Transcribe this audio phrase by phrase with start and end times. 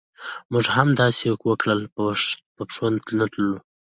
[0.51, 2.07] موږ هم همداسې وکړل او
[2.55, 3.51] په پښو ننوتلو.